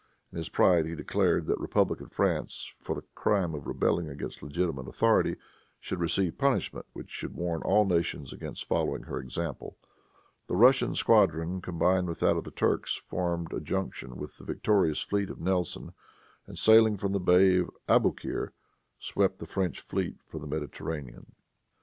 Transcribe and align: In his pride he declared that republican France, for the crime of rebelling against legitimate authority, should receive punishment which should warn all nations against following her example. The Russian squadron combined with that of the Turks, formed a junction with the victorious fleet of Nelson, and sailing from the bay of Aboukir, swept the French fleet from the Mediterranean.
In 0.31 0.37
his 0.37 0.49
pride 0.49 0.87
he 0.87 0.95
declared 0.95 1.45
that 1.45 1.59
republican 1.59 2.09
France, 2.09 2.73
for 2.79 2.95
the 2.95 3.03
crime 3.13 3.53
of 3.53 3.67
rebelling 3.67 4.09
against 4.09 4.41
legitimate 4.41 4.87
authority, 4.87 5.35
should 5.79 5.99
receive 5.99 6.39
punishment 6.39 6.87
which 6.93 7.11
should 7.11 7.35
warn 7.35 7.61
all 7.61 7.85
nations 7.85 8.33
against 8.33 8.67
following 8.67 9.03
her 9.03 9.19
example. 9.19 9.77
The 10.47 10.55
Russian 10.55 10.95
squadron 10.95 11.61
combined 11.61 12.07
with 12.07 12.19
that 12.21 12.35
of 12.35 12.45
the 12.45 12.49
Turks, 12.49 12.95
formed 13.05 13.53
a 13.53 13.59
junction 13.61 14.15
with 14.17 14.39
the 14.39 14.43
victorious 14.43 15.03
fleet 15.03 15.29
of 15.29 15.39
Nelson, 15.39 15.91
and 16.47 16.57
sailing 16.57 16.97
from 16.97 17.11
the 17.11 17.19
bay 17.19 17.57
of 17.57 17.69
Aboukir, 17.87 18.53
swept 18.97 19.37
the 19.37 19.45
French 19.45 19.81
fleet 19.81 20.15
from 20.25 20.41
the 20.41 20.47
Mediterranean. 20.47 21.33